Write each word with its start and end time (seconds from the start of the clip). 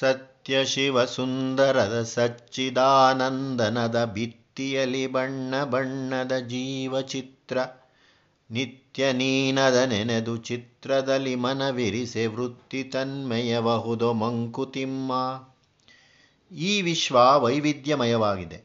ಸತ್ಯ 0.00 0.64
ಶಿವ 0.64 1.04
ಸುಂದರದ 1.04 2.02
ಸಚ್ಚಿದಾನಂದನದ 2.02 4.04
ಭಿತ್ತಿಯಲಿ 4.04 5.06
ಬಣ್ಣ 5.06 5.64
ಬಣ್ಣದ 5.64 6.38
ಜೀವಚಿತ್ರ, 6.38 7.58
ನಿತ್ಯ 8.50 9.12
ನೀನದ 9.12 9.76
ನೆನೆದು 9.76 10.36
ಚಿತ್ರದಲ್ಲಿ 10.36 11.34
ಮನವಿರಿಸೆ 11.34 12.26
ವೃತ್ತಿ 12.26 12.84
ತನ್ಮಯಬಹುದೋ 12.84 14.12
ಮಂಕುತಿಮ್ಮ. 14.12 15.40
ಈ 16.54 16.82
ವಿಶ್ವ 16.82 17.38
ವೈವಿಧ್ಯಮಯವಾಗಿದೆ. 17.38 18.64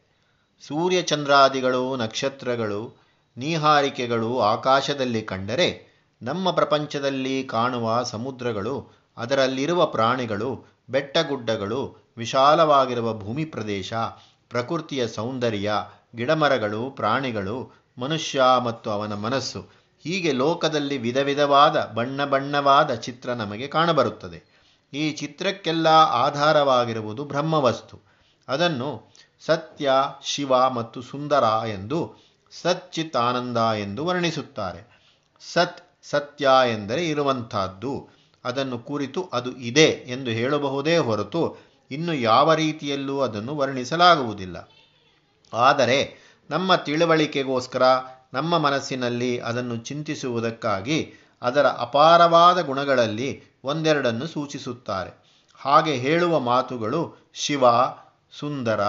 ಸೂರ್ಯಚಂದ್ರಾದಿಗಳು 0.60 1.96
ನಕ್ಷತ್ರಗಳು, 1.96 2.96
ನೀಹಾರಿಕೆಗಳು 3.36 4.40
ಆಕಾಶದಲ್ಲಿ 4.40 5.22
ಕಂಡರೆ 5.22 5.86
ನಮ್ಮ 6.22 6.50
ಪ್ರಪಂಚದಲ್ಲಿ 6.50 7.44
ಕಾಣುವ 7.44 8.02
ಸಮುದ್ರಗಳು, 8.02 8.92
ಅದರಲ್ಲಿರುವ 9.16 9.86
ಪ್ರಾಣಿಗಳು 9.86 10.75
ಬೆಟ್ಟಗುಡ್ಡಗಳು 10.90 11.96
ವಿಶಾಲವಾಗಿರುವ 12.16 13.14
ಭೂಮಿ 13.14 13.44
ಪ್ರದೇಶ, 13.44 13.92
ಪ್ರಕೃತಿಯ 14.50 15.08
ಸೌಂದರ್ಯ, 15.08 15.72
ಗಿಡಮರಗಳು, 16.16 16.90
ಪ್ರಾಣಿಗಳು, 16.90 17.86
ಮನುಷ್ಯ 17.98 18.42
ಮತ್ತು 18.64 18.90
ಅವನ 18.90 19.14
ಮನಸ್ಸು. 19.14 19.66
ಹೀಗೆ 20.02 20.32
ಲೋಕದಲ್ಲಿ 20.32 20.98
ವಿಧ 20.98 21.16
ವಿಧವಾದ 21.16 21.84
ಬಣ್ಣ 21.84 22.24
ಬಣ್ಣವಾದ 22.24 22.94
ಚಿತ್ರ 22.94 23.32
ನಮಗೆ 23.32 23.66
ಕಾಣಬರುತ್ತದೆ. 23.68 24.56
ಈ 24.94 25.12
ಚಿತ್ರಕ್ಕೆಲ್ಲ 25.12 25.86
ಆಧಾರವಾಗಿರುವುದು 26.26 27.24
ಬ್ರಹ್ಮವಸ್ತು. 27.24 28.00
ಅದನ್ನು 28.48 29.14
ಸತ್ಯ, 29.40 29.90
ಶಿವ 30.22 30.68
ಮತ್ತು 30.68 31.02
ಸುಂದರ 31.02 31.44
ಎಂದು 31.68 32.14
ಸಚ್ಚಿತ್ 32.50 33.16
ಆನಂದ 33.16 33.56
ಎಂದು 33.56 34.06
ವರ್ಣಿಸುತ್ತಾರೆ. 34.06 34.96
ಸತ್ 35.40 35.90
ಸತ್ಯ 36.02 36.48
ಎಂದರೆ 36.72 37.08
ಇರುವಂತಹದ್ದು 37.08 38.08
ಅದನ್ನು 38.46 38.78
ಕುರಿತು 38.78 39.28
ಅದು 39.32 39.50
ಇದೆ 39.50 40.04
ಎಂದು 40.06 40.30
ಹೇಳಬಹುದೇ 40.30 40.96
ಹೊರತು 40.96 41.56
ಇನ್ನು 41.90 42.14
ಯಾವ 42.14 42.54
ರೀತಿಯಲ್ಲೂ 42.54 43.20
ಅದನ್ನು 43.20 43.56
ವರ್ಣಿಸಲಾಗುವುದಿಲ್ಲ. 43.56 44.68
ಆದರೆ 45.52 45.98
ನಮ್ಮ 46.50 46.74
ತಿಳುವಳಿಕೆಗೋಸ್ಕರ, 46.74 47.82
ನಮ್ಮ 48.34 48.58
ಮನಸ್ಸಿನಲ್ಲಿ 48.58 49.38
ಅದನ್ನು 49.38 49.76
ಚಿಂತಿಸುವುದಕ್ಕಾಗಿ 49.76 51.12
ಅದರ 51.42 51.66
ಅಪಾರವಾದ 51.66 52.60
ಗುಣಗಳಲ್ಲಿ 52.60 53.42
ಒಂದೆರಡನ್ನು 53.64 54.26
ಸೂಚಿಸುತ್ತಾರೆ. 54.26 55.24
ಹಾಗೆ 55.54 55.94
ಹೇಳುವ 55.94 56.38
ಮಾತುಗಳು 56.38 57.30
ಶಿವ, 57.34 57.64
ಸುಂದರ, 58.32 58.80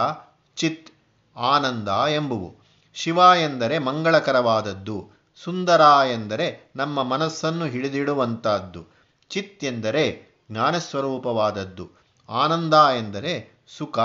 ಚಿತ್, 0.56 0.90
ಆನಂದ 1.38 1.88
ಎಂಬುವು. 1.88 2.56
ಶಿವ 2.94 3.20
ಎಂದರೆ 3.42 3.80
ಮಂಗಳಕರವಾದದ್ದು, 3.80 5.10
ಸುಂದರ 5.44 5.82
ಎಂದರೆ 6.12 6.72
ನಮ್ಮ 6.76 7.04
ಮನಸ್ಸನ್ನು 7.04 7.66
ಹಿಡಿದಿಡುವಂತಹದ್ದು. 7.66 8.97
ಚಿತ್ 9.30 9.64
ಎಂದರೆ 9.64 10.38
ಜ್ಞಾನಸ್ವರೂಪವಾದದ್ದು. 10.52 11.92
ಆನಂದ 12.30 12.74
ಎಂದರೆ 12.74 13.64
ಸುಖ, 13.78 14.00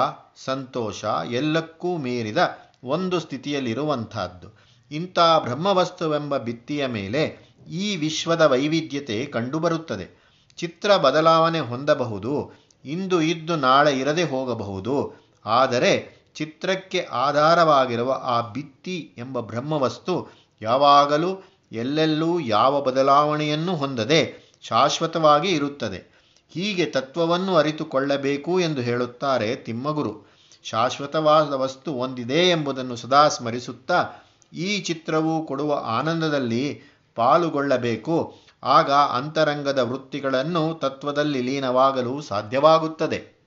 ಸಂತೋಷ, 0.44 1.04
ಎಲ್ಲಕ್ಕೂ 1.30 1.96
ಮೀರಿದ 1.96 2.38
ಒಂದು 2.84 3.20
ಸ್ಥಿತಿಯಲ್ಲಿರುವಂಥದ್ದು. 3.20 4.62
ಇಂಥ 4.90 5.18
ಬ್ರಹ್ಮವಸ್ತುವೆಂಬ 5.18 6.38
ಭಿತ್ತಿಯ 6.38 6.86
ಮೇಲೆ 6.86 7.52
ಈ 7.70 7.96
ವಿಶ್ವದ 7.96 8.40
ವೈವಿಧ್ಯತೆ 8.40 9.26
ಕಂಡುಬರುತ್ತದೆ. 9.26 10.22
ಚಿತ್ರ 10.56 10.96
ಬದಲಾವಣೆ 10.96 11.60
ಹೊಂದಬಹುದು, 11.60 12.52
ಇಂದು 12.84 13.22
ಇದ್ದು 13.22 13.56
ನಾಳೆ 13.56 13.98
ಇರದೆ 13.98 14.22
ಹೋಗಬಹುದು, 14.22 15.14
ಆದರೆ 15.44 16.22
ಚಿತ್ರಕ್ಕೆ 16.34 17.00
ಆಧಾರವಾಗಿರುವ 17.00 18.20
ಆ 18.22 18.52
ಭಿತ್ತಿ 18.52 19.14
ಎಂಬ 19.18 19.40
ಬ್ರಹ್ಮವಸ್ತು 19.40 20.28
ಯಾವಾಗಲೂ 20.62 21.42
ಎಲ್ಲೆಲ್ಲೂ 21.72 22.40
ಯಾವ 22.40 22.80
ಬದಲಾವಣೆಯನ್ನು 22.80 23.76
ಹೊಂದದೆ 23.76 24.41
ಶಾಶ್ವತವಾಗಿ 24.62 25.48
ಇರುತ್ತದೆ. 25.48 26.12
ಹೀಗೆ 26.50 26.86
ತತ್ವವನ್ನು 26.86 27.56
ಅರಿತುಕೊಳ್ಳಬೇಕು 27.56 28.60
ಎಂದು 28.60 28.80
ಹೇಳುತ್ತಾರೆ 28.80 29.56
ತಿಮ್ಮಗುರು. 29.56 30.32
ಶಾಶ್ವತವಾದ 30.62 31.52
ವಸ್ತು 31.52 31.94
ಒಂದಿದೆ 31.94 32.50
ಎಂಬುದನ್ನು 32.50 32.96
ಸದಾ 32.96 33.28
ಸ್ಮರಿಸುತ್ತಾ 33.28 34.10
ಈ 34.52 34.80
ಚಿತ್ರವು 34.80 35.46
ಕೊಡುವ 35.46 35.82
ಆನಂದದಲ್ಲಿ 35.84 36.82
ಪಾಲುಗೊಳ್ಳಬೇಕು. 37.14 38.34
ಆಗ 38.62 38.92
ಅಂತರಂಗದ 38.92 39.78
ವೃತ್ತಿಗಳನ್ನು 39.78 40.74
ತತ್ವದಲ್ಲಿ 40.74 41.42
ಲೀನವಾಗಲು 41.42 42.22
ಸಾಧ್ಯವಾಗುತ್ತದೆ. 42.22 43.42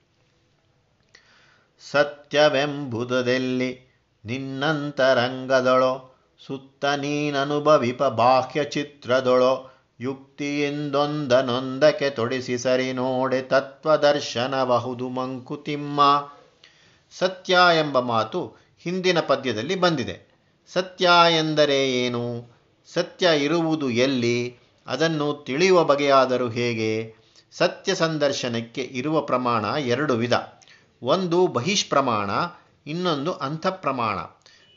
ಸತ್ಯವೆಂಬುದೆಲ್ಲಿ 1.90 3.86
ನಿನ್ನಂತರಂಗದೊಳೋ 4.24 6.16
ಸುತ್ತ 6.46 6.84
ನೀನನುಭವಿಪ 6.84 8.04
ಬಾಹ್ಯ 8.04 8.64
ಚಿತ್ರದೊಳೋ 8.64 9.72
ಯುಕ್ತಿಯಿಂದೊಂದನೊಂದಕ್ಕೆ 10.00 12.10
ತೊಡಿಸಿ 12.10 12.58
ಸರಿ 12.58 12.92
ನೋಡೆ 12.92 13.42
ತತ್ವದರ್ಶನಬಹುದು 13.42 15.08
ಮಂಕುತಿಮ್ಮ. 15.08 16.28
ಸತ್ಯ 17.18 17.58
ಎಂಬ 17.80 18.00
ಮಾತು 18.00 18.56
ಹಿಂದಿನ 18.78 19.20
ಪದ್ಯದಲ್ಲಿ 19.20 19.74
ಬಂದಿದೆ. 19.74 20.36
ಸತ್ಯ 20.72 21.10
ಎಂದರೆ 21.38 21.92
ಏನು? 21.92 22.44
ಸತ್ಯ 22.92 23.28
ಇರುವುದು 23.36 23.90
ಎಲ್ಲಿ? 23.90 24.56
ಅದನ್ನು 24.86 25.42
ತಿಳಿಯುವ 25.46 25.84
ಬಗೆಯಾದರೂ 25.84 26.48
ಹೇಗೆ? 26.48 27.14
ಸತ್ಯ 27.52 27.94
ಸಂದರ್ಶನಕ್ಕೆ 27.94 28.82
ಇರುವ 28.82 29.20
ಪ್ರಮಾಣ 29.20 29.64
ಎರಡು 29.64 30.14
ವಿಧ. 30.14 30.32
ಒಂದು 31.02 31.46
ಬಹಿಷ್ಪ್ರಮಾಣ, 31.46 32.30
ಇನ್ನೊಂದು 32.86 33.32
ಅಂತಃಪ್ರಮಾಣ. 33.32 34.18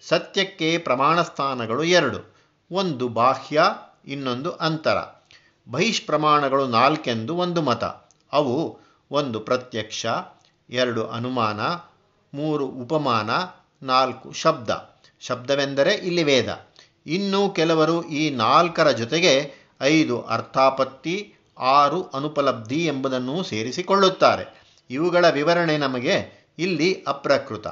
ಸತ್ಯಕ್ಕೆ 0.01 0.77
ಪ್ರಮಾಣ 0.77 1.21
ಸ್ಥಾನಗಳು 1.21 1.83
ಎರಡು. 1.83 2.35
ಒಂದು 2.71 3.07
ಬಾಹ್ಯ 3.07 3.61
ಇನ್ನೊಂದು 4.05 4.51
ಅಂತರ. 4.51 4.97
ಬಹಿಷ್ಪ್ರಮಾಣಗಳು 5.71 6.67
ನಾಲ್ಕೆಂದು 6.67 7.35
ಒಂದು 7.35 7.61
ಮತ. 7.61 7.83
ಅವು 8.31 8.79
ಒಂದು 9.11 9.39
ಪ್ರತ್ಯಕ್ಷ, 9.39 10.05
ಎರಡು 10.69 11.07
ಅನುಮಾನ, 11.07 11.59
ಮೂರು 12.33 12.67
ಉಪಮಾನ, 12.67 13.29
ನಾಲ್ಕು 13.85 14.31
ಶಬ್ದ. 14.31 14.69
ಶಬ್ದವೆಂದರೆ 15.19 15.93
ಇಲ್ಲಿ 15.93 16.23
ವೇದ. 16.23 16.65
ಇನ್ನು 17.07 17.49
ಕೆಲವರು 17.49 18.03
ಈ 18.03 18.29
ನಾಲ್ಕರ 18.29 18.91
ಜೊತೆಗೆ 18.91 19.53
ಐದು 19.81 20.21
ಅರ್ಥಾಪತ್ತಿ, 20.21 21.35
ಆರು 21.59 22.03
ಅನುಪಲಬ್ಧಿ 22.03 22.85
ಎಂಬುದನ್ನು 22.85 23.43
ಸೇರಿಸಿಕೊಳ್ಳುತ್ತಾರೆ. 23.43 24.75
ಇವುಗಳ 24.89 25.29
ವಿವರಣೆ 25.29 25.77
ನಮಗೆ 25.77 26.47
ಇಲ್ಲಿ 26.59 27.03
ಅಪ್ರಕೃತ. 27.07 27.67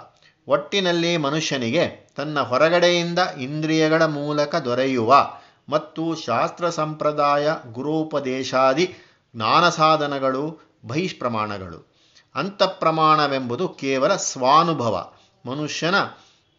ಒಟ್ಟಿನಲ್ಲಿ 0.47 1.17
ಮನುಷ್ಯನಿಗೆ 1.17 2.09
ತನ್ನ 2.15 2.39
ಹೊರಗಡೆಯಿಂದ 2.39 3.19
ಇಂದ್ರಿಯಗಳ 3.19 4.05
ಮೂಲಕ 4.05 4.55
ದೊರೆಯುವ 4.55 5.33
ಮತ್ತು 5.69 6.15
ಶಾಸ್ತ್ರ 6.15 6.69
ಸಂಪ್ರದಾಯ, 6.69 7.51
ಗುರೋಪದೇಶಾದಿ 7.71 8.95
ಜ್ಞಾನ 9.35 9.69
ಸಾಧನಗಳು 9.69 10.59
ಬಹಿಷ್ಪ್ರಮಾಣಗಳು. 10.87 11.97
ಅಂತಃಪ್ರಮಾಣವೆಂಬುದು 12.35 13.69
ಕೇವಲ 13.69 14.15
ಸ್ವಾನುಭವ. 14.15 15.11
ಮನುಷ್ಯನ 15.45 15.95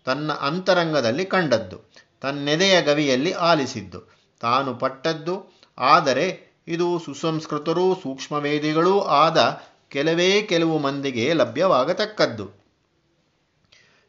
ತನ್ನ 0.04 0.32
ಅಂತರಂಗದಲ್ಲಿ 0.32 1.24
ಕಂಡದ್ದು, 1.24 1.92
ತನ್ನೆದೆಯ 2.20 2.82
ಗವಿಯಲ್ಲಿ 2.82 3.32
ಆಲಿಸಿದ್ದು. 3.32 4.00
ತಾನು 4.40 4.74
ಪಟ್ಟದ್ದು, 4.74 5.60
ಆದರೆ 5.78 6.48
ಇದು 6.68 6.98
ಸುಸಂಸ್ಕೃತರೂ, 6.98 7.94
ಸೂಕ್ಷ್ಮವೇದಿಗಳೂ 7.94 9.00
ಆದ 9.00 9.60
ಕೆಲವೇ 9.88 10.42
ಕೆಲವು 10.42 10.78
ಮಂದಿಗೆ 10.78 11.32
ಲಭ್ಯವಾಗತಕ್ಕದ್ದು. 11.32 12.50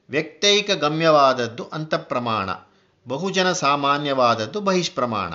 ವ್ಯಕ್ತೈಕ 0.09 0.71
ಗಮ್ಯವಾದದ್ದು 0.71 1.63
ಅಂತಃಪ್ರಮಾಣ. 1.63 2.49
ಬಹುಜನ 3.09 3.51
ಸಾಮಾನ್ಯವಾದದ್ದು 3.51 4.61
ಬಹಿಷ್ಪ್ರಮಾಣ. 4.61 5.33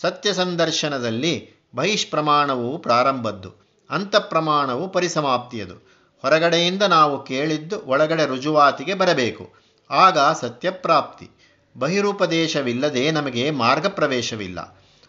ಸತ್ಯ 0.00 0.32
ಸಂದರ್ಶನದಲ್ಲಿ 0.32 1.34
ಬಹಿಷ್ಪ್ರಮಾಣವು 1.74 2.78
ಪ್ರಾರಂಭದ್ದು, 2.78 3.50
ಅಂತಃಪ್ರಮಾಣವು 3.90 4.88
ಪರಿಸಮಾಪ್ತಿಯದು. 4.88 5.76
ಹೊರಗಡೆಯಿಂದ 6.22 6.82
ನಾವು 6.82 7.24
ಕೇಳಿದ್ದು 7.24 7.80
ಒಳಗಡೆ 7.86 8.26
ರುಜುವಾತಿಗೆ 8.26 8.94
ಬರಬೇಕು. 8.94 9.52
ಆಗ 9.90 10.18
ಸತ್ಯಪ್ರಾಪ್ತಿ. 10.18 11.30
ಬಹಿರೂಪದೇಶವಿಲ್ಲದೆ 11.78 13.10
ನಮಗೆ 13.10 13.50
ಮಾರ್ಗ 13.50 13.86
ಪ್ರವೇಶವಿಲ್ಲ 13.86 14.60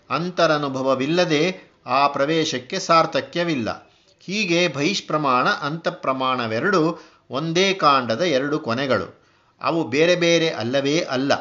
ಅಂತರನುಭವವಿಲ್ಲದೆ 0.10 1.42
ಆ 1.86 2.08
ಪ್ರವೇಶಕ್ಕೆ 2.08 2.80
ಸಾರ್ಥಕ್ಯವಿಲ್ಲ. 2.80 3.70
ಹೀಗೆ 4.20 4.68
ಬಹಿಷ್ಪ್ರಮಾಣ, 4.68 5.48
ಅಂತಃಪ್ರಮಾಣವೆರಡು 5.50 6.82
ಒಂದೇ 7.30 7.74
ಕಾಂಡದ 7.74 8.22
ಎರಡು 8.22 8.60
ಕೊನೆಗಳು. 8.60 9.08
ಅವು 9.62 9.88
ಬೇರೆ 9.88 10.16
ಬೇರೆ 10.16 10.50
ಅಲ್ಲವೇ 10.50 11.00
ಅಲ್ಲ. 11.00 11.34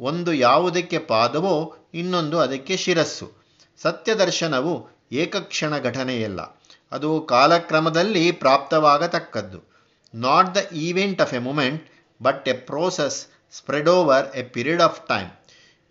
ಒಂದು 0.00 0.32
ಯಾವುದಕ್ಕೆ 0.32 0.98
ಪಾದವೋ 0.98 1.76
ಇನ್ನೊಂದು 1.94 2.40
ಅದಕ್ಕೆ 2.40 2.76
ಶಿರಸ್ಸು. 2.76 3.32
ಸತ್ಯದರ್ಶನವು 3.82 4.88
ಏಕಕ್ಷಣ 5.12 5.78
ಘಟನೆಯಲ್ಲ. 5.78 6.40
ಅದು 6.92 7.20
ಕಾಲಕ್ರಮದಲ್ಲಿ 7.20 8.32
ಪ್ರಾಪ್ತವಾಗತಕ್ಕದ್ದು. 8.32 9.74
Not 10.14 10.54
the 10.54 10.56
event 10.72 11.22
of 11.22 11.34
a 11.34 11.38
moment 11.38 11.88
but 12.22 12.48
a 12.48 12.52
process 12.52 13.26
spread 13.52 13.88
over 13.88 14.36
a 14.36 14.42
period 14.42 14.82
of 14.82 15.08
time 15.08 15.30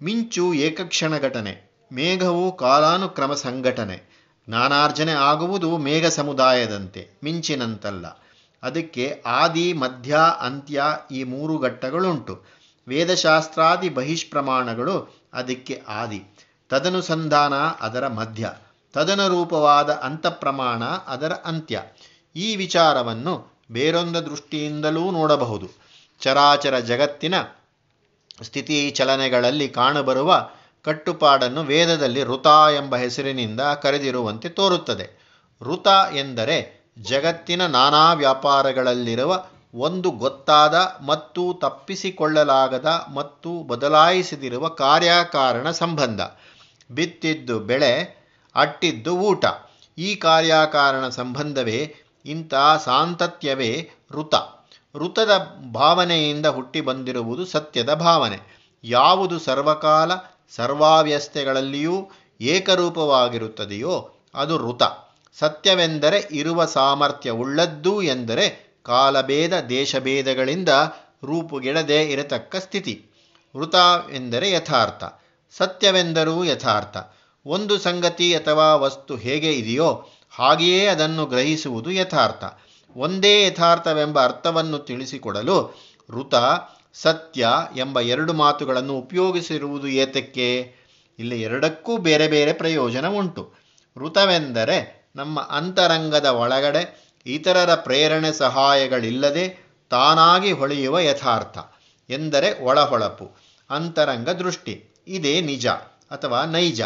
ಮಿಂಚು 0.04 0.54
ಏಕಕ್ಷಣ 0.54 1.18
ಘಟನೆ, 1.18 1.72
ಮೇಘವು 1.92 2.58
ಕಾಲಾನುಕ್ರಮ 2.58 3.34
ಸಂಘಟನೆ. 3.34 4.14
ಜ್ಞಾನಾರ್ಜನೆ 4.50 5.12
ಆಗುವುದು 5.12 5.78
ಮೇಘ 5.78 6.06
ಸಮುದಾಯದಂತೆ, 6.06 7.10
ಮಿಂಚಿನಂತಲ್ಲ. 7.24 8.06
ಅದಕ್ಕೆ 8.64 9.24
ಆದಿ, 9.26 9.74
ಮಧ್ಯ, 9.74 10.18
ಅಂತ್ಯ 10.40 10.84
ಈ 11.12 11.24
ಮೂರು 11.24 11.58
ಘಟ್ಟಗಳುಂಟು. 11.58 12.63
ವೇದಶಾಸ್ತ್ರಾದಿ 12.88 13.90
ಬಹಿಷ್ಪ್ರಮಾಣಗಳು 13.90 15.24
ಅದಕ್ಕೆ 15.34 15.82
ಆದಿ. 15.88 16.24
ತದನುಸಂಧಾನ 16.70 17.54
ಅದರ 17.54 18.08
ಮಧ್ಯ. 18.08 18.54
ತದನುರೂಪವಾದ 18.94 19.90
ಅಂತಃಪ್ರಮಾಣ 19.90 20.84
ಅದರ 20.86 21.34
ಅಂತ್ಯ. 21.46 21.82
ಈ 22.36 22.56
ವಿಚಾರವನ್ನು 22.56 23.54
ಬೇರೊಂದು 23.72 24.30
ದೃಷ್ಟಿಯಿಂದಲೂ 24.30 25.12
ನೋಡಬಹುದು. 25.12 25.68
ಚರಾಚರ 26.22 26.80
ಜಗತ್ತಿನ 26.80 27.42
ಸ್ಥಿತಿ 28.42 28.92
ಚಲನೆಗಳಲ್ಲಿ 28.92 29.70
ಕಾಣಬರುವ 29.70 30.50
ಕಟ್ಟುಪಾಡನ್ನು 30.82 31.64
ವೇದದಲ್ಲಿ 31.64 32.24
ಋತ 32.24 32.48
ಎಂಬ 32.76 32.96
ಹೆಸರಿನಿಂದ 32.96 33.62
ಕರೆದಿರುವಂತೆ 33.62 34.50
ತೋರುತ್ತದೆ. 34.50 35.24
ಋತ 35.62 35.88
ಎಂದರೆ 36.16 36.84
ಜಗತ್ತಿನ 37.02 37.66
ನಾನಾ 37.66 38.14
ವ್ಯಾಪಾರಗಳಲ್ಲಿರುವ 38.14 39.46
ಒಂದು 39.74 40.12
ಗೊತ್ತಾದ 40.12 40.74
ಮತ್ತು 41.06 41.54
ತಪ್ಪಿಸಿಕೊಳ್ಳಲಾಗದ 41.62 43.06
ಮತ್ತು 43.14 43.64
ಬದಲಾಯಿಸದಿರುವ 43.64 44.68
ಕಾರ್ಯಕಾರಣ 44.68 45.72
ಸಂಬಂಧ. 45.72 46.22
ಬಿತ್ತಿದ್ದು 46.92 47.60
ಬೆಳೆ, 47.60 48.24
ಅಟ್ಟಿದ್ದು 48.56 49.18
ಊಟ. 49.18 49.46
ಈ 49.98 50.16
ಕಾರ್ಯಕಾರಣ 50.16 51.08
ಸಂಬಂಧವೇ, 51.08 51.96
ಇಂಥ 52.26 52.54
ಸಾಂತತ್ಯವೇ 52.84 53.90
ಋತ. 54.12 54.36
ಋತದ 54.96 55.58
ಭಾವನೆಯಿಂದ 55.72 56.46
ಹುಟ್ಟಿ 56.46 56.82
ಬಂದಿರುವುದು 56.82 57.46
ಸತ್ಯದ 57.46 57.94
ಭಾವನೆ. 57.94 58.64
ಯಾವುದು 58.84 59.40
ಸರ್ವಕಾಲ 59.40 60.12
ಸರ್ವಾವ್ಯಸ್ಥೆಗಳಲ್ಲಿಯೂ 60.56 62.12
ಏಕರೂಪವಾಗಿರುತ್ತದೆಯೋ 62.42 64.12
ಅದು 64.36 64.58
ಋತ. 64.58 64.82
ಸತ್ಯವೆಂದರೆ 65.40 66.28
ಇರುವ 66.32 66.66
ಸಾಮರ್ಥ್ಯವುಳ್ಳದ್ದು 66.66 68.02
ಎಂದರೆ 68.02 68.73
ಕಾಲಭೇದ 68.84 69.60
ದೇಶಭೇದಗಳಿಂದ 69.60 70.70
ರೂಪುಗೆಡದೆ 71.24 72.04
ಇರತಕ್ಕ 72.04 72.56
ಸ್ಥಿತಿ. 72.56 73.06
ವೃತ 73.58 73.76
ಎಂದರೆ 74.14 74.52
ಯಥಾರ್ಥ, 74.52 75.04
ಸತ್ಯವೆಂದರೂ 75.58 76.44
ಯಥಾರ್ಥ. 76.44 76.98
ಒಂದು 77.46 77.80
ಸಂಗತಿ 77.80 78.36
ಅಥವಾ 78.36 78.76
ವಸ್ತು 78.76 79.16
ಹೇಗೆ 79.16 79.54
ಇದೆಯೋ 79.54 80.10
ಹಾಗೆಯೇ 80.32 80.86
ಅದನ್ನು 80.86 81.26
ಗ್ರಹಿಸುವುದು 81.26 81.92
ಯಥಾರ್ಥ. 81.92 82.44
ಒಂದೇ 82.98 83.48
ಯಥಾರ್ಥವೆಂಬ 83.48 84.24
ಅರ್ಥವನ್ನು 84.24 84.80
ತಿಳಿಸಿಕೊಡಲು 84.80 85.76
ಋತ 86.10 86.36
ಸತ್ಯ 86.94 87.48
ಎಂಬ 87.76 88.00
ಎರಡು 88.00 88.34
ಮಾತುಗಳನ್ನು 88.34 88.94
ಉಪಯೋಗಿಸಿರುವುದು 88.94 89.88
ಏತಕ್ಕೆ? 89.88 90.76
ಇಲ್ಲಿ 91.20 91.42
ಎರಡಕ್ಕೂ 91.42 91.98
ಬೇರೆ 91.98 92.28
ಬೇರೆ 92.28 92.54
ಪ್ರಯೋಜನ 92.54 93.08
ಉಂಟು 93.08 93.54
ಋತವೆಂದರೆ 93.98 95.10
ನಮ್ಮ 95.16 95.42
ಅಂತರಂಗದ 95.42 96.26
ಒಳಗಡೆ 96.26 97.03
ಇತರರ 97.26 97.76
ಪ್ರೇರಣೆ 97.76 98.34
ಸಹಾಯಗಳಿಲ್ಲದೆ 98.34 99.68
ತಾನಾಗಿ 99.90 100.52
ಹೊಳೆಯುವ 100.52 101.00
ಯಥಾರ್ಥ 101.00 101.58
ಎಂದರೆ 102.10 102.64
ಒಳಹೊಳಪು, 102.64 103.32
ಅಂತರಂಗ 103.70 104.30
ದೃಷ್ಟಿ. 104.30 105.04
ಇದೇ 105.08 105.42
ನಿಜ 105.42 105.68
ಅಥವಾ 106.12 106.46
ನೈಜ. 106.46 106.82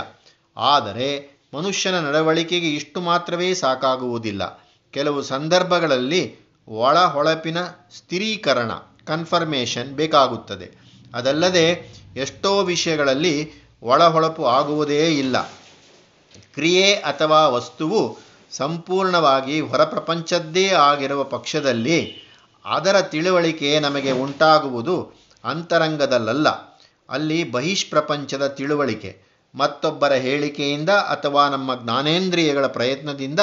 ಆದರೆ 0.57 1.37
ಮನುಷ್ಯನ 1.53 1.99
ನಡವಳಿಕೆಗೆ 1.99 2.75
ಇಷ್ಟು 2.75 3.01
ಮಾತ್ರವೇ 3.01 3.53
ಸಾಕಾಗುವುದಿಲ್ಲ. 3.53 4.67
ಕೆಲವು 4.91 5.21
ಸಂದರ್ಭಗಳಲ್ಲಿ 5.21 6.35
ಒಳಹೊಳಪಿನ 6.67 7.63
ಸ್ಥಿರೀಕರಣ 7.97 8.71
ಕನ್ಫರ್ಮೇಷನ್ 9.05 9.95
ಬೇಕಾಗುತ್ತದೆ. 9.95 10.71
ಅದಲ್ಲದೆ 11.13 11.93
ಎಷ್ಟೋ 12.15 12.63
ವಿಷಯಗಳಲ್ಲಿ 12.63 13.51
ಒಳಹೊಳಪು 13.83 14.45
ಆಗುವುದೇ 14.45 15.07
ಇಲ್ಲ. 15.07 15.41
ಕ್ರಿಯೆ 16.53 16.93
ಅಥವಾ 16.93 17.47
ವಸ್ತುವು 17.47 18.26
ಸಂಪೂರ್ಣವಾಗಿ 18.51 19.59
ಹೊರಪ್ರಪಂಚದ್ದೇ 19.59 20.69
ಆಗಿರುವ 20.69 21.23
ಪಕ್ಷದಲ್ಲಿ 21.23 22.27
ಅದರ 22.65 23.01
ತಿಳುವಳಿಕೆ 23.01 23.79
ನಮಗೆ 23.79 24.11
ಉಂಟಾಗುವುದು 24.11 25.13
ಅಂತರಂಗದಲ್ಲಲ್ಲ. 25.43 26.49
ಅಲ್ಲಿ 27.09 27.51
ಬಹಿಷ್ಪ್ರಪಂಚದ 27.51 28.47
ತಿಳುವಳಿಕೆ, 28.47 29.21
ಮತ್ತೊಬ್ಬರ 29.55 30.13
ಹೇಳಿಕೆಯಿಂದ 30.13 30.89
ಅಥವಾ 30.89 31.49
ನಮ್ಮ 31.49 31.75
ಜ್ಞಾನೇಂದ್ರಿಯಗಳ 31.75 32.67
ಪ್ರಯತ್ನದಿಂದ 32.67 33.39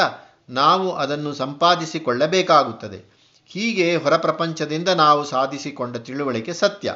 ನಾವು 0.50 0.92
ಅದನ್ನು 0.92 1.34
ಸಂಪಾದಿಸಿಕೊಳ್ಳಬೇಕಾಗುತ್ತದೆ. 1.34 3.14
ಹೀಗೆ 3.46 3.96
ಹೊರಪ್ರಪಂಚದಿಂದ 3.96 4.88
ನಾವು 4.88 5.24
ಸಾಧಿಸಿಕೊಂಡ 5.24 5.96
ತಿಳುವಳಿಕೆ 5.96 6.52
ಸತ್ಯ. 6.52 6.94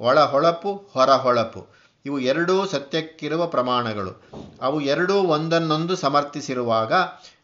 ಒಳಹೊಳಪು 0.00 0.90
ಹೊರಹೊಳಪು. 0.92 1.87
ಇವು 2.06 2.20
ಎರಡೂ 2.20 2.66
ಸತ್ಯಕ್ಕಿರುವ 2.66 3.46
ಪ್ರಮಾಣಗಳು. 3.46 4.22
ಅವು 4.62 4.80
ಎರಡೂ 4.80 5.14
ಒಂದನ್ನೊಂದು 5.14 5.96
ಸಮರ್ಥಿಸಿರುವಾಗ 5.96 6.92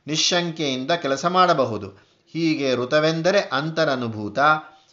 ನಿಶಂಕೆಯಿಂದ 0.07 0.91
ಕೆಲಸ 0.91 1.27
ಮಾಡಬಹುದು. 1.27 1.89
ಹೀಗೆ 2.33 2.75
ಋತವೆಂದರೆ 2.75 3.41
ಅಂತರನುಭೂತ, 3.41 4.39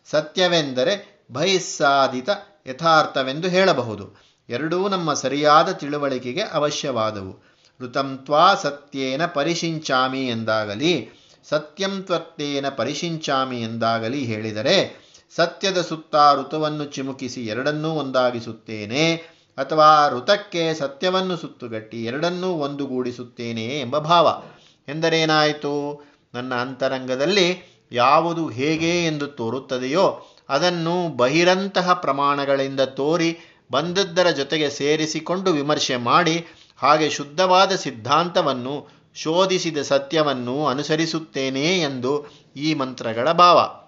ಸತ್ಯವೆಂದರೆ 0.06 1.24
ಬಹಿಸ್ಸಾಧಿತ 1.31 2.30
ಯಥಾರ್ಥವೆಂದು 2.68 3.48
ಹೇಳಬಹುದು. 3.48 4.31
ಎರಡೂ 4.50 4.88
ನಮ್ಮ 4.88 5.13
ಸರಿಯಾದ 5.13 5.72
ತಿಳುವಳಿಕೆಗೆ 5.72 6.42
ಅವಶ್ಯವಾದವು. 6.42 7.52
ಋತಂತ್ವಾ 7.81 8.56
ಸತ್ಯೇನ 8.56 9.25
ಪರಿಶಿಂಚಾಮಿ 9.25 10.28
ಎಂದಾಗಲಿ 10.28 11.10
ಸತ್ಯಂತ್ವತ್ತೇನ 11.50 12.69
ಪರಿಶಿಂಚಾಮಿ 12.69 13.62
ಎಂದಾಗಲಿ 13.62 14.25
ಹೇಳಿದರೆ, 14.25 15.02
ಸತ್ಯದ 15.36 15.81
ಸುತ್ತ 15.81 16.16
ಋತುವನ್ನು 16.16 16.86
ಚಿಮುಕಿಸಿ 16.86 17.46
ಎರಡನ್ನೂ 17.46 17.90
ಒಂದಾಗಿಸುತ್ತೇನೆ. 17.90 19.31
ಅಥವಾ 19.57 20.09
ಋತಕ್ಕೆ 20.09 20.74
ಸತ್ಯವನ್ನು 20.74 21.38
ಸುತ್ತುಗಟ್ಟಿ 21.38 22.06
ಎರಡನ್ನೂ 22.06 22.48
ಒಂದುಗೂಡಿಸುತ್ತೇನೆ 22.48 23.80
ಎಂಬ 23.80 23.98
ಭಾವ. 23.98 24.44
ಎಂದರೇನಾಯಿತು? 24.88 26.06
ನನ್ನ 26.33 26.53
ಅಂತರಂಗದಲ್ಲಿ 26.56 27.71
ಯಾವುದು 27.92 28.50
ಹೇಗೆ 28.50 29.06
ಎಂದು 29.06 29.27
ತೋರುತ್ತದೆಯೋ 29.27 30.27
ಅದನ್ನು 30.50 31.18
ಬಹಿರಂತಹ 31.18 31.94
ಪ್ರಮಾಣಗಳಿಂದ 31.94 32.80
ತೋರಿ 32.80 33.38
ಬಂದದ್ದರ 33.71 34.30
ಜೊತೆಗೆ 34.30 34.69
ಸೇರಿಸಿಕೊಂಡು 34.69 35.51
ವಿಮರ್ಶೆ 35.51 35.95
ಮಾಡಿ 35.95 36.45
ಹಾಗೆ 36.77 37.09
ಶುದ್ಧವಾದ 37.09 37.71
ಸಿದ್ಧಾಂತವನ್ನು 37.71 38.89
ಶೋಧಿಸಿದ 39.15 39.77
ಸತ್ಯವನ್ನು 39.77 40.65
ಅನುಸರಿಸುತ್ತೇನೆ 40.65 41.80
ಎಂದು 41.80 42.25
ಈ 42.56 42.74
ಮಂತ್ರಗಳ 42.74 43.31
ಭಾವ. 43.31 43.81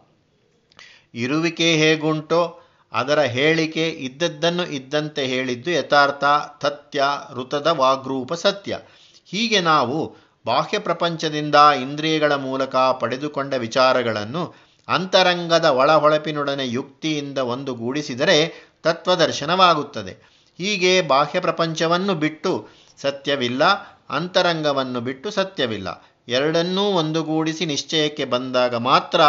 ಇರುವಿಕೆ 1.13 1.73
ಹೇಗುಂಟೋ? 1.73 2.62
ಅದರ 2.93 3.19
ಹೇಳಿಕೆ 3.19 3.89
ಇದ್ದದ್ದನ್ನು 3.89 4.65
ಇದ್ದಂತೆ 4.65 5.25
ಹೇಳಿದ್ದು 5.25 5.71
ಯಥಾರ್ಥ, 5.71 6.23
ತಥ್ಯ, 6.65 7.03
ಋತದ 7.33 7.67
ವಾಗ್ರೂಪ 7.67 8.33
ಸತ್ಯ. 8.33 8.79
ಹೀಗೆ 9.25 9.59
ನಾವು 9.59 10.15
ಬಾಹ್ಯ 10.45 10.79
ಪ್ರಪಂಚದಿಂದ 10.79 11.55
ಇಂದ್ರಿಯಗಳ 11.81 12.35
ಮೂಲಕ 12.35 12.75
ಪಡೆದುಕೊಂಡ 12.75 13.53
ವಿಚಾರಗಳನ್ನು 13.53 14.55
ಅಂತರಂಗದ 14.87 15.65
ಒಳಹೊಳಪಿನೊಡನೆ 15.65 16.69
ಯುಕ್ತಿಯಿಂದ 16.69 17.37
ಒಂದುಗೂಡಿಸಿದರೆ 17.37 18.69
ತತ್ವದರ್ಶನವಾಗುತ್ತದೆ. 18.83 20.11
ಹೀಗೆ 20.57 21.01
ಬಾಹ್ಯ 21.01 21.39
ಪ್ರಪಂಚವನ್ನು 21.39 22.15
ಬಿಟ್ಟು 22.15 22.67
ಸತ್ಯವಿಲ್ಲ, 22.97 23.63
ಅಂತರಂಗವನ್ನು 24.09 25.01
ಬಿಟ್ಟು 25.01 25.31
ಸತ್ಯವಿಲ್ಲ. 25.31 26.05
ಎರಡನ್ನೂ 26.27 26.81
ಒಂದುಗೂಡಿಸಿ 26.81 27.65
ನಿಶ್ಚಯಕ್ಕೆ 27.65 28.25
ಬಂದಾಗ 28.25 28.75
ಮಾತ್ರ 28.75 29.21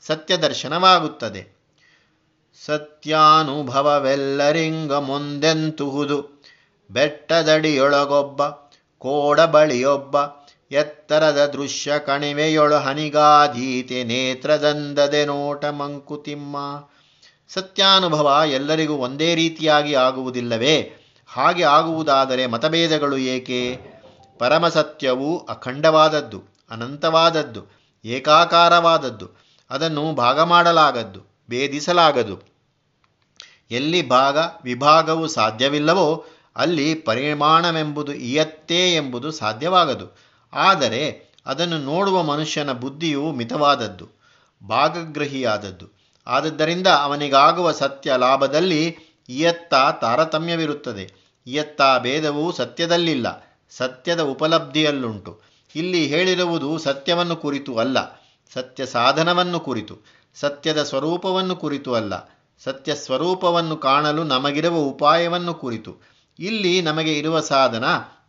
ಸತ್ಯದರ್ಶನವಾಗುತ್ತದೆ. 0.00 1.59
ಸತ್ಯಾನುಭವವೆಲ್ಲರಿಂಗ 2.66 4.92
ಮುಂದೆಂತುಹುದು 4.92 6.40
ಬೆಟ್ಟದಡಿಯೊಳಗೊಬ್ಬ 6.90 8.42
ಕೋಡ 8.98 9.40
ಬಳಿಯೊಬ್ಬ 9.40 10.16
ಎತ್ತರದ 10.70 11.46
ದೃಶ್ಯ 11.46 11.98
ಕಣಿವೆಯೊಳ 11.98 12.74
ಹನಿಗಾದೀತೆ 12.74 14.04
ನೇತ್ರದಂದದೆ 14.04 15.24
ನೋಟ 15.24 15.64
ಮಂಕುತಿಮ್ಮ. 15.64 16.56
ಸತ್ಯಾನುಭವ 17.48 18.42
ಎಲ್ಲರಿಗೂ 18.46 18.94
ಒಂದೇ 18.94 19.34
ರೀತಿಯಾಗಿ 19.34 19.94
ಆಗುವುದಿಲ್ಲವೇ? 19.94 20.90
ಹಾಗೆ 21.28 21.62
ಆಗುವುದಾದರೆ 21.62 22.46
ಮತಭೇದಗಳು 22.46 23.16
ಏಕೆ? 23.16 23.78
ಪರಮಸತ್ಯವು 24.38 25.38
ಅಖಂಡವಾದದ್ದು, 25.38 26.42
ಅನಂತವಾದದ್ದು, 26.70 27.80
ಏಕಾಕಾರವಾದದ್ದು, 28.04 29.38
ಅದನ್ನು 29.70 30.12
ಭಾಗ 30.12 30.40
ಮಾಡಲಾಗದ್ದು 30.40 31.29
ಭೇದಿಸಲಾಗದು. 31.50 32.36
ಎಲ್ಲಿ 33.70 34.00
ಭಾಗ 34.08 34.38
ವಿಭಾಗವು 34.64 35.26
ಸಾಧ್ಯವಿಲ್ಲವೋ 35.28 36.06
ಅಲ್ಲಿ 36.56 36.86
ಪರಿಮಾಣವೆಂಬುದು 36.94 38.12
ಇಯತ್ತೇ 38.28 38.80
ಎಂಬುದು 38.94 39.28
ಸಾಧ್ಯವಾಗದು. 39.32 40.06
ಆದರೆ 40.52 41.02
ಅದನ್ನು 41.46 41.78
ನೋಡುವ 41.82 42.16
ಮನುಷ್ಯನ 42.22 42.72
ಬುದ್ಧಿಯು 42.72 43.24
ಮಿತವಾದದ್ದು, 43.32 44.06
ಭಾಗಗ್ರಹಿಯಾದದ್ದು. 44.62 45.86
ಆದದ್ದರಿಂದ 46.26 46.86
ಅವನಿಗಾಗುವ 46.86 47.68
ಸತ್ಯ 47.72 48.16
ಲಾಭದಲ್ಲಿ 48.16 48.82
ಇಯತ್ತ 49.28 49.74
ತಾರತಮ್ಯವಿರುತ್ತದೆ. 50.00 51.04
ಇಯತ್ತ 51.46 51.82
ಭೇದವು 51.98 52.44
ಸತ್ಯದಲ್ಲಿಲ್ಲ, 52.52 53.26
ಸತ್ಯದ 53.70 54.22
ಉಪಲಬ್ಧಿಯಲ್ಲುಂಟು. 54.24 55.32
ಇಲ್ಲಿ 55.74 56.02
ಹೇಳಿರುವುದು 56.06 56.70
ಸತ್ಯವನ್ನು 56.78 57.36
ಕುರಿತು 57.36 57.72
ಅಲ್ಲ 57.76 57.98
ಸತ್ಯ 58.54 58.86
ಸಾಧನವನ್ನು 58.86 59.58
ಕುರಿತು. 59.60 59.94
ಸತ್ಯದ 60.34 60.82
ಸ್ವರೂಪವನ್ನು 60.82 61.56
ಕುರಿತು 61.56 61.94
ಅಲ್ಲ. 61.94 62.40
ಸತ್ಯ 62.64 62.94
ಸ್ವರೂಪವನ್ನು 62.94 63.76
ಕಾಣಲು 63.76 64.24
ನಮಗಿರುವ 64.24 64.76
ಉಪಾಯವನ್ನು 64.76 65.54
ಕುರಿತು. 65.54 65.96
ಇಲ್ಲಿ 66.38 66.82
ನಮಗೆ 66.82 67.18
ಇರುವ 67.18 67.40
ಸಾಧನ 67.40 67.84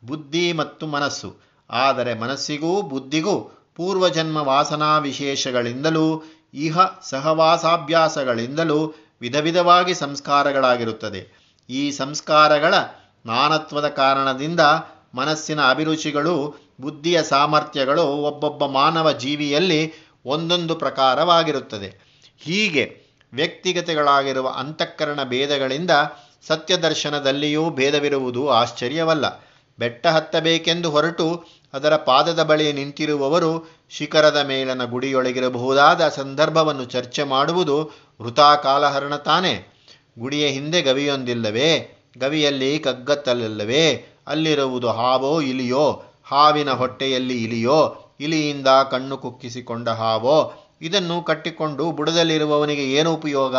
ಬುದ್ಧಿ 0.06 0.54
ಮತ್ತು 0.54 0.88
ಮನಸ್ಸು. 0.88 1.36
ಆದರೆ 1.70 2.14
ಮನಸ್ಸಿಗೂ 2.14 2.82
ಬುದ್ಧಿಗೂ 2.82 3.58
ಪೂರ್ವಜನ್ಮ 3.76 4.38
ವಾಸನಾ 4.38 4.98
ವಿಶೇಷಗಳಿಂದಲೂ, 4.98 6.24
ಇಹ 6.54 6.78
ಸಹವಾಸಾಭ್ಯಾಸಗಳಿಂದಲೂ 7.10 8.94
ವಿಧ 9.22 9.36
ವಿಧವಾಗಿ 9.36 9.94
ಸಂಸ್ಕಾರಗಳಾಗಿರುತ್ತದೆ. 9.94 11.52
ಈ 11.70 11.92
ಸಂಸ್ಕಾರಗಳ 11.92 12.74
ನಾನತ್ವದ 13.26 13.88
ಕಾರಣದಿಂದ 13.88 14.60
ಮನಸ್ಸಿನ 15.16 15.62
ಅಭಿರುಚಿಗಳು, 15.70 16.56
ಬುದ್ಧಿಯ 16.82 17.24
ಸಾಮರ್ಥ್ಯಗಳು 17.24 18.04
ಒಬ್ಬೊಬ್ಬ 18.04 18.66
ಮಾನವ 18.66 19.12
ಜೀವಿಯಲ್ಲಿ 19.12 20.11
ಒಂದೊಂದು 20.26 20.76
ಪ್ರಕಾರವಾಗಿರುತ್ತದೆ. 20.76 22.12
ಹೀಗೆ 22.40 23.02
ವ್ಯಕ್ತಿಗತಗಳಾಗಿರುವ 23.34 24.50
ಅಂತಃಕರಣ 24.58 25.24
ಭೇದಗಳಿಂದ 25.24 25.92
ಸತ್ಯದರ್ಶನದಲ್ಲಿಯೂ 26.48 27.70
ಭೇದವಿರುವುದು 27.70 28.50
ಆಶ್ಚರ್ಯವಲ್ಲ. 28.50 29.52
ಬೆಟ್ಟ 29.80 30.08
ಹತ್ತಬೇಕೆಂದು 30.08 30.90
ಹೊರಟು 30.90 31.46
ಅದರ 31.74 31.96
ಪಾದದ 31.96 32.44
ಬಳಿ 32.44 32.74
ನಿಂತಿರುವವರು 32.74 33.82
ಶಿಖರದ 33.90 34.46
ಮೇಲನ 34.48 34.86
ಗುಡಿಯೊಳಗಿರಬಹುದಾದ 34.86 36.08
ಸಂದರ್ಭವನ್ನು 36.08 36.86
ಚರ್ಚೆ 36.86 37.24
ಮಾಡುವುದು 37.24 37.92
ವೃಥಾ 38.22 38.56
ಕಾಲಹರಣ 38.56 39.16
ತಾನೇ. 39.16 39.74
ಗುಡಿಯ 40.20 40.48
ಹಿಂದೆ 40.48 40.82
ಗವಿಯೊಂದಿಲ್ಲವೇ? 40.82 41.98
ಗವಿಯಲ್ಲಿ 42.18 42.80
ಕಗ್ಗತ್ತಲಿಲ್ಲವೇ? 42.80 44.06
ಅಲ್ಲಿರುವುದು 44.28 44.88
ಹಾವೋ 44.88 45.42
ಇಲಿಯೋ 45.42 46.04
ಹಾವಿನ 46.24 46.72
ಹೊಟ್ಟೆಯಲ್ಲಿ 46.72 47.44
ಇಲಿಯೋ 47.44 47.96
ಇಲಿಯಿಂದ 48.22 48.68
ಕಣ್ಣು 48.92 49.18
ಕುಕ್ಕಿಸಿಕೊಂಡ 49.18 49.90
ಹಾವೋ, 49.90 50.54
ಇದನ್ನು 50.82 51.24
ಕಟ್ಟಿಕೊಂಡು 51.24 51.92
ಬುಡದಲ್ಲಿರುವವನಿಗೆ 51.92 52.94
ಏನು 52.94 53.14
ಉಪಯೋಗ? 53.14 53.56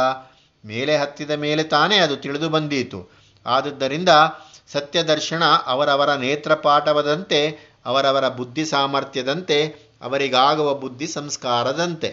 ಮೇಲೆ 0.65 0.97
ಹತ್ತಿದ 0.97 1.31
ಮೇಲೆ 1.31 1.63
ತಾನೇ 1.63 1.97
ಅದು 1.97 2.17
ತಿಳಿದು 2.17 2.49
ಬಂದೀತು. 2.49 3.01
ಆದುದರಿಂದ 3.47 4.09
ಸತ್ಯದರ್ಶನ 4.69 5.43
ಅವರವರ 5.67 6.15
ನೇತ್ರಪಾಠವದಂತೆ, 6.15 7.41
ಅವರವರ 7.87 8.29
ಬುದ್ಧಿ 8.29 8.65
ಸಾಮರ್ಥ್ಯದಂತೆ, 8.65 9.59
ಅವರಿಗಾಗುವ 10.03 10.75
ಬುದ್ಧಿ 10.75 11.07
ಸಂಸ್ಕಾರದಂತೆ. 11.07 12.11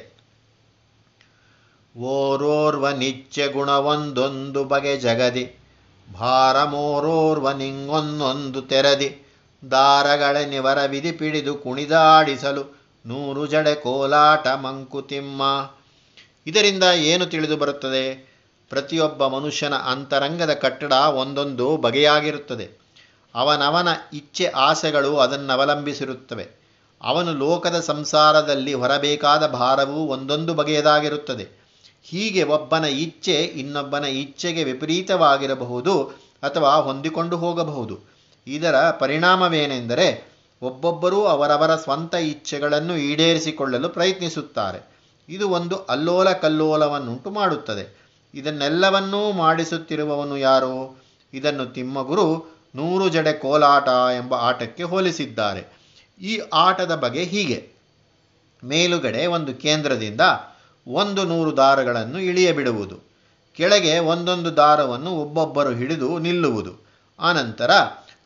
ಓರೋರ್ವ 1.98 2.90
ನಿತ್ಯ 2.90 3.48
ಗುಣವೊಂದೊಂದು 3.48 4.64
ಬಗೆ 4.64 4.98
ಜಗದಿ, 4.98 5.46
ಭಾರಮೋರೋರ್ವ 6.08 7.52
ನಿಂಗೊಂದೊಂದು 7.52 8.62
ತೆರದಿ. 8.62 9.10
ದಾರಗಳೆನಿವರ 9.72 10.86
ವಿಧಿ 10.86 11.12
ಪಿಡಿದು 11.12 11.56
ಕುಣಿದಾಡಿಸಲು 11.56 12.80
ನೂರು 13.06 13.48
ಜಡೆ 13.48 13.76
ಕೋಲಾಟ 13.76 14.48
ಮಂಕುತಿಮ್ಮ. 14.48 15.72
ಇದರಿಂದ 16.48 16.84
ಏನು 16.84 17.26
ತಿಳಿದು 17.26 17.58
ಬರುತ್ತದೆ? 17.58 18.30
ಪ್ರತಿಯೊಬ್ಬ 18.70 19.28
ಮನುಷ್ಯನ 19.28 19.74
ಅಂತರಂಗದ 19.74 20.54
ಕಟ್ಟಡ 20.54 20.92
ಒಂದೊಂದು 20.92 21.78
ಬಗೆಯಾಗಿರುತ್ತದೆ. 21.78 22.80
ಅವನವನ 23.36 23.88
ಇಚ್ಛೆ 24.14 24.46
ಆಸೆಗಳು 24.46 25.18
ಅದನ್ನವಲಂಬಿಸಿರುತ್ತವೆ 25.18 26.60
ಅವನು 27.02 27.34
ಲೋಕದ 27.34 27.80
ಸಂಸಾರದಲ್ಲಿ 27.80 28.74
ಹೊರಬೇಕಾದ 28.74 29.48
ಭಾರವು 29.48 30.08
ಒಂದೊಂದು 30.08 30.54
ಬಗೆಯದಾಗಿರುತ್ತದೆ. 30.54 31.48
ಹೀಗೆ 32.04 32.44
ಒಬ್ಬನ 32.44 32.86
ಇಚ್ಛೆ 32.86 33.42
ಇನ್ನೊಬ್ಬನ 33.42 34.06
ಇಚ್ಛೆಗೆ 34.06 34.64
ವಿಪರೀತವಾಗಿರಬಹುದು 34.64 36.04
ಅಥವಾ 36.44 36.76
ಹೊಂದಿಕೊಂಡು 36.76 37.38
ಹೋಗಬಹುದು. 37.38 38.19
ಇದರ 38.54 38.90
ಪರಿಣಾಮವೇನೆಂದರೆ 38.90 40.30
ಒಬ್ಬೊಬ್ಬರೂ 40.62 41.24
ಅವರವರ 41.24 41.76
ಸ್ವಂತ 41.76 42.16
ಇಚ್ಛೆಗಳನ್ನು 42.16 42.98
ಈಡೇರಿಸಿಕೊಳ್ಳಲು 42.98 43.90
ಪ್ರಯತ್ನಿಸುತ್ತಾರೆ. 43.90 44.90
ಇದು 45.30 45.50
ಒಂದು 45.50 45.76
ಅಲ್ಲೋಲ 45.76 46.32
ಕಲ್ಲೋಲವನ್ನುಂಟು 46.32 47.30
ಮಾಡುತ್ತದೆ. 47.30 48.00
ಇದನ್ನೆಲ್ಲವನ್ನೂ 48.34 49.32
ಮಾಡಿಸುತ್ತಿರುವವನು 49.32 50.38
ಯಾರು? 50.38 51.04
ಇದನ್ನು 51.34 51.66
ತಿಮ್ಮಗುರು 51.66 52.60
ನೂರು 52.76 53.10
ಜಡೆ 53.10 53.34
ಕೋಲಾಟ 53.34 53.88
ಎಂಬ 53.88 54.34
ಆಟಕ್ಕೆ 54.34 54.84
ಹೋಲಿಸಿದ್ದಾರೆ. 54.84 55.80
ಈ 56.22 56.42
ಆಟದ 56.54 56.96
ಬಗೆ 56.96 57.24
ಹೀಗೆ. 57.24 57.70
ಮೇಲುಗಡೆ 58.64 59.26
ಒಂದು 59.26 59.56
ಕೇಂದ್ರದಿಂದ 59.56 60.22
ಒಂದು 60.88 61.24
ನೂರು 61.24 61.58
ದಾರಗಳನ್ನು 61.58 62.20
ಇಳಿಯಬಿಡುವುದು. 62.20 63.10
ಕೆಳಗೆ 63.56 64.00
ಒಂದೊಂದು 64.00 64.58
ದಾರವನ್ನು 64.58 65.10
ಒಬ್ಬೊಬ್ಬರು 65.10 65.70
ಹಿಡಿದು 65.70 66.20
ನಿಲ್ಲುವುದು. 66.20 66.90
ಆನಂತರ 67.20 67.72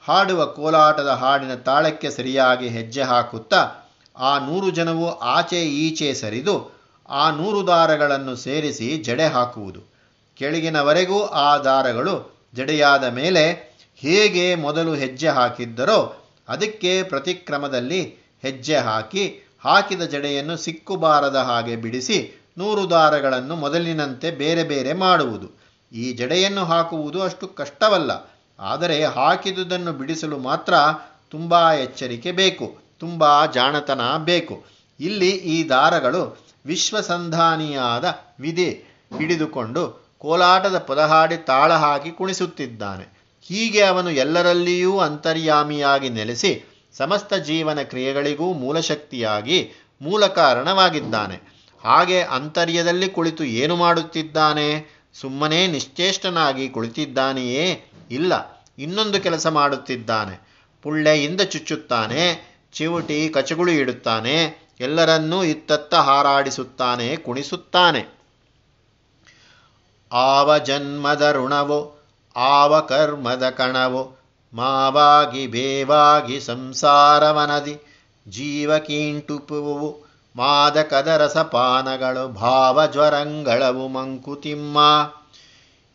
ಹಾಡುವ 0.08 0.46
ಕೋಲಾಟದ 0.46 1.08
ಹಾಡಿನ 1.08 1.56
ತಾಳಕ್ಕೆ 1.56 2.10
ಸರಿಯಾಗಿ 2.10 2.68
ಹೆಜ್ಜೆ 2.68 3.02
ಹಾಕುತ್ತಾ, 3.02 3.92
ಆ 4.18 4.40
ನೂರು 4.40 4.72
ಜನವು 4.72 5.20
ಆಚೆ 5.20 5.66
ಈಚೆ 5.66 6.14
ಸರಿದು, 6.14 6.80
ಆ 7.10 7.32
ನೂರು 7.32 7.68
ದಾರಗಳನ್ನು 7.68 8.36
ಸೇರಿಸಿ 8.36 8.98
ಜಡೆ 8.98 9.26
ಹಾಕುವುದು. 9.26 9.94
ಕೆಳಗಿನವರೆಗೂ 10.36 11.24
ಆ 11.26 11.58
ದಾರಗಳು 11.58 12.44
ಜಡೆಯಾದ 12.56 13.04
ಮೇಲೆ 13.04 13.74
ಹೇಗೆ 13.96 14.56
ಮೊದಲು 14.56 14.94
ಹೆಜ್ಜೆ 14.94 15.28
ಹಾಕಿದ್ದರೋ, 15.28 16.30
ಅದಕ್ಕೆ 16.50 17.04
ಪ್ರತಿಕ್ರಮದಲ್ಲಿ 17.04 18.02
ಹೆಜ್ಜೆ 18.42 18.78
ಹಾಕಿ, 18.78 19.50
ಹಾಕಿದ 19.64 20.02
ಜಡೆಯನ್ನು 20.02 20.58
ಸಿಕ್ಕುಬಾರದ 20.58 21.36
ಹಾಗೆ 21.36 21.76
ಬಿಡಿಸಿ 21.76 22.48
ನೂರು 22.58 22.90
ದಾರಗಳನ್ನು 22.90 23.56
ಮೊದಲಿನಂತೆ 23.56 24.32
ಬೇರೆ 24.32 24.64
ಬೇರೆ 24.64 24.94
ಮಾಡುವುದು. 24.94 25.64
ಈ 25.92 26.14
ಜಡೆಯನ್ನು 26.14 26.66
ಹಾಕುವುದು 26.66 27.22
ಅಷ್ಟು 27.22 27.48
ಕಷ್ಟವಲ್ಲ. 27.48 28.33
ಆದರೆ 28.60 29.06
ಹಾಕಿದುದನ್ನು 29.06 29.94
ಬಿಡಿಸಲು 29.94 30.38
ಮಾತ್ರ 30.38 30.74
ತುಂಬ 31.32 31.72
ಎಚ್ಚರಿಕೆ 31.72 32.32
ಬೇಕು, 32.32 32.78
ತುಂಬ 33.00 33.46
ಜಾಣತನ 33.46 34.02
ಬೇಕು. 34.18 34.64
ಇಲ್ಲಿ 35.00 35.30
ಈ 35.30 35.70
ದಾರಗಳು 35.70 36.54
ವಿಶ್ವಸಂಧಾನಿಯಾದ 36.66 38.06
ವಿಧಿ 38.40 38.70
ಹಿಡಿದುಕೊಂಡು 39.18 40.14
ಕೋಲಾಟದ 40.18 40.78
ಪದಹಾಡಿ 40.78 41.38
ತಾಳ 41.38 41.74
ಹಾಕಿ 41.74 42.12
ಕುಣಿಸುತ್ತಿದ್ದಾನೆ. 42.12 43.24
ಹೀಗೆ 43.42 43.82
ಅವನು 43.82 44.10
ಎಲ್ಲರಲ್ಲಿಯೂ 44.10 45.00
ಅಂತರ್ಯಾಮಿಯಾಗಿ 45.00 46.10
ನೆಲೆಸಿ 46.10 46.84
ಸಮಸ್ತ 46.98 47.34
ಜೀವನ 47.34 47.82
ಕ್ರಿಯೆಗಳಿಗೂ 47.82 48.54
ಮೂಲಶಕ್ತಿಯಾಗಿ 48.54 49.72
ಮೂಲ 50.02 50.28
ಕಾರಣವಾಗಿದ್ದಾನೆ. 50.28 51.54
ಹಾಗೆ 51.84 52.22
ಅಂತರ್ಯದಲ್ಲಿ 52.22 53.10
ಕುಳಿತು 53.10 53.44
ಏನು 53.44 53.76
ಮಾಡುತ್ತಿದ್ದಾನೆ? 53.76 54.94
ಸುಮ್ಮನೆ 55.22 55.68
ನಿಶ್ಚೇಷ್ಟನಾಗಿ 55.68 56.70
ಕುಳಿತಿದ್ದಾನೆಯೇ? 56.70 57.93
ಇಲ್ಲ, 58.16 58.64
ಇನ್ನೊಂದು 58.80 59.22
ಕೆಲಸ 59.22 59.48
ಮಾಡುತ್ತಿದ್ದಾನೆ. 59.48 60.48
ಪುಳ್ಳೆಯಿಂದ 60.84 61.42
ಚುಚ್ಚುತ್ತಾನೆ, 61.42 62.54
ಚಿವುಟಿ 62.74 63.30
ಕಚಗುಳಿ 63.30 63.78
ಇಡುತ್ತಾನೆ, 63.78 64.64
ಎಲ್ಲರನ್ನೂ 64.80 65.44
ಇತ್ತತ್ತ 65.44 65.96
ಹಾರಾಡಿಸುತ್ತಾನೆ, 65.96 67.16
ಕುಣಿಸುತ್ತಾನೆ. 67.16 68.24
ಆವ 70.12 70.58
ಜನ್ಮದ 70.58 71.32
ಋಣವೋ, 71.32 72.00
ಆವ 72.36 72.80
ಕರ್ಮದ 72.80 73.50
ಕಣವೋ, 73.50 74.18
ಮಾವಾಗಿ 74.54 75.48
ಬೇವಾಗಿ 75.48 76.40
ಸಂಸಾರವನದಿ 76.40 77.78
ಜೀವಕೀಂಟುಪುವು 78.28 80.14
ಮಾದಕದ 80.36 81.08
ರಸಪಾನಗಳು 81.08 82.28
ಭಾವಜ್ವರಂಗಳವು 82.28 83.88
ಮಂಕುತಿಮ್ಮ. 83.88 84.78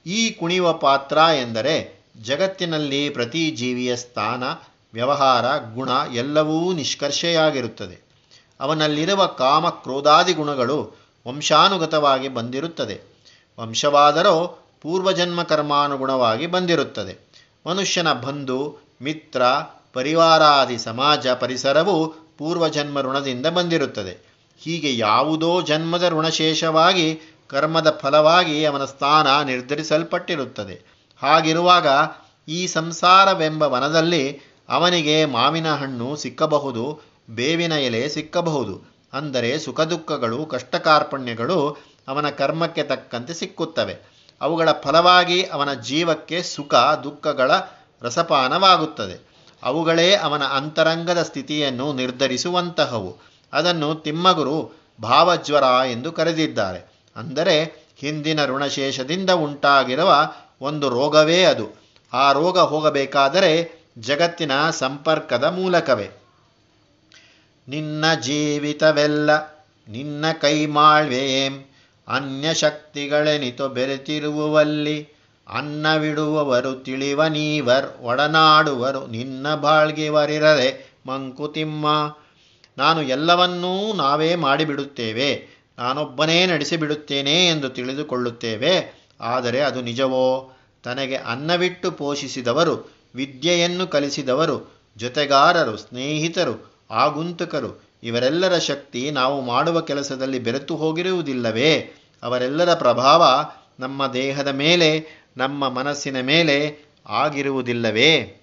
ಈ 0.06 0.30
ಕುಣಿಯುವ 0.30 0.72
ಪಾತ್ರ 0.72 1.16
ಎಂದರೆ 1.16 1.97
ಜಗತ್ತಿನಲ್ಲಿ 2.22 3.10
ಪ್ರತಿ 3.10 3.50
ಜೀವಿಯ 3.50 3.96
ಸ್ಥಾನ, 3.96 4.44
ವ್ಯವಹಾರ, 4.92 5.44
ಗುಣ 5.74 5.88
ಎಲ್ಲವೂ 6.12 6.72
ನಿಷ್ಕರ್ಷೆಯಾಗಿರುತ್ತದೆ. 6.72 8.08
ಅವನಲ್ಲಿರುವ 8.60 9.26
ಕಾಮ 9.26 9.68
ಕ್ರೋಧಾದಿ 9.68 10.32
ಗುಣಗಳು 10.32 10.92
ವಂಶಾನುಗತವಾಗಿ 11.28 12.28
ಬಂದಿರುತ್ತದೆ. 12.28 13.00
ವಂಶವಾದರೋ 13.60 14.58
ಪೂರ್ವಜನ್ಮ 14.82 15.42
ಕರ್ಮಾನುಗುಣವಾಗಿ 15.42 16.46
ಬಂದಿರುತ್ತದೆ. 16.46 17.28
ಮನುಷ್ಯನ 17.66 18.12
ಬಂಧು, 18.12 18.78
ಮಿತ್ರ, 19.02 19.42
ಪರಿವಾರಾದಿ 19.92 20.78
ಸಮಾಜ 20.78 21.28
ಪರಿಸರವು 21.28 22.08
ಪೂರ್ವಜನ್ಮ 22.38 23.00
ಋಣದಿಂದ 23.00 23.46
ಬಂದಿರುತ್ತದೆ. 23.46 24.28
ಹೀಗೆ 24.58 24.98
ಯಾವುದೋ 24.98 25.62
ಜನ್ಮದ 25.62 26.08
ಋಣಶೇಷವಾಗಿ, 26.08 27.20
ಕರ್ಮದ 27.48 27.98
ಫಲವಾಗಿ 28.00 28.64
ಅವನ 28.64 28.84
ಸ್ಥಾನ 28.84 29.42
ನಿರ್ಧರಿಸಲ್ಪಟ್ಟಿರುತ್ತದೆ. 29.42 30.97
ಹಾಗಿರುವಾಗ 31.22 31.86
ಈ 32.48 32.66
ಸಂಸಾರವೆಂಬ 32.66 33.62
ವನದಲ್ಲಿ 33.62 34.40
ಅವನಿಗೆ 34.68 35.24
ಮಾವಿನ 35.24 35.74
ಹಣ್ಣು 35.74 36.16
ಸಿಕ್ಕಬಹುದು, 36.16 37.00
ಬೇವಿನ 37.30 37.72
ಎಲೆ 37.72 38.08
ಸಿಕ್ಕಬಹುದು. 38.08 38.74
ಅಂದರೆ 39.12 39.58
ಸುಖ 39.58 39.80
ದುಃಖಗಳು 39.80 40.46
ಕಷ್ಟಕಾರ್ಪಣ್ಯಗಳು 40.46 41.76
ಅವನ 42.08 42.30
ಕರ್ಮಕ್ಕೆ 42.30 42.82
ತಕ್ಕಂತೆ 42.82 43.34
ಸಿಕ್ಕುತ್ತವೆ. 43.34 44.18
ಅವುಗಳ 44.40 44.68
ಫಲವಾಗಿ 44.72 45.42
ಅವನ 45.42 45.74
ಜೀವಕ್ಕೆ 45.74 46.42
ಸುಖ, 46.42 46.74
ದುಃಖಗಳ 46.74 47.50
ರಸಪಾನವಾಗುತ್ತದೆ. 48.02 49.28
ಅವುಗಳೇ 49.62 50.14
ಅವನ 50.14 50.44
ಅಂತರಂಗದ 50.44 51.22
ಸ್ಥಿತಿಯನ್ನು 51.22 51.92
ನಿರ್ಧರಿಸುವಂತಹವು. 51.92 53.16
ಅದನ್ನು 53.52 53.94
ತಿಮ್ಮಗುರು 53.94 54.72
ಭಾವಜ್ವರ 55.02 55.62
ಎಂದು 55.86 56.12
ಕರೆದಿದ್ದಾರೆ. 56.12 56.80
ಅಂದರೆ 57.16 57.56
ಹಿಂದಿನ 57.96 58.46
ಋಣಶೇಷದಿಂದ 58.46 59.30
ಉಂಟಾಗಿರುವ 59.30 60.12
ಒಂದು 60.60 60.88
ರೋಗವೇ 60.88 61.42
ಅದು. 61.42 61.68
ಆ 62.12 62.32
ರೋಗ 62.32 62.58
ಹೋಗಬೇಕಾದರೆ 62.58 63.72
ಜಗತ್ತಿನ 63.98 64.70
ಸಂಪರ್ಕದ 64.70 65.44
ಮೂಲಕವೇ. 65.44 66.10
ನಿನ್ನ 67.68 68.04
ಜೀವಿತವೆಲ್ಲ 68.20 69.58
ನಿನ್ನ 69.88 70.24
ಕೈಮಾಳ್ವೇಂ. 70.40 71.70
ಅನ್ಯ 72.08 72.54
ಶಕ್ತಿಗಳೆನಿತು 72.54 73.68
ಬೆರೆತಿರುವಲ್ಲಿ 73.68 75.08
ಅನ್ನವಿಡುವವರು 75.54 76.74
ತಿಳಿವ 76.74 77.24
ನೀವರ್ 77.24 78.02
ಒಡನಾಡುವರು 78.02 79.06
ನಿನ್ನ 79.06 79.54
ಬಾಳ್ಗೆವರಿರರೆ 79.54 80.94
ಮಂಕುತಿಮ್ಮ 81.06 82.16
ನಾನು 82.78 83.02
ಎಲ್ಲವನ್ನೂ 83.02 83.92
ನಾವೇ 83.92 84.34
ಮಾಡಿಬಿಡುತ್ತೇವೆ. 84.34 85.48
ನಾನೊಬ್ಬನೇ 85.78 86.46
ನಡೆಸಿಬಿಡುತ್ತೇನೆ 86.46 87.46
ಎಂದು 87.46 87.68
ತಿಳಿದುಕೊಳ್ಳುತ್ತೇವೆ. 87.68 88.97
ಆದರೆ 89.20 89.60
ಅದು 89.60 89.82
ನಿಜವೋ? 89.82 90.52
ತನಗೆ 90.82 91.16
ಅನ್ನವಿಟ್ಟು 91.16 91.90
ಪೋಷಿಸಿದವರು, 91.90 92.90
ವಿದ್ಯೆಯನ್ನು 93.14 93.86
ಕಲಿಸಿದವರು, 93.86 94.82
ಜೊತೆಗಾರರು, 94.96 95.76
ಸ್ನೇಹಿತರು, 95.76 96.84
ಆಗುಂತಕರು, 96.90 97.82
ಇವರೆಲ್ಲರ 98.02 98.58
ಶಕ್ತಿ 98.58 99.10
ನಾವು 99.10 99.40
ಮಾಡುವ 99.40 99.80
ಕೆಲಸದಲ್ಲಿ 99.80 100.38
ಬೆರೆತು 100.38 100.76
ಹೋಗಿರುವುದಿಲ್ಲವೇ? 100.76 101.92
ಅವರೆಲ್ಲರ 102.22 102.74
ಪ್ರಭಾವ 102.74 103.44
ನಮ್ಮ 103.80 104.06
ದೇಹದ 104.06 104.48
ಮೇಲೆ, 104.48 105.06
ನಮ್ಮ 105.36 105.68
ಮನಸ್ಸಿನ 105.68 106.20
ಮೇಲೆ 106.20 106.78
ಆಗಿರುವುದಿಲ್ಲವೇ? 107.08 108.42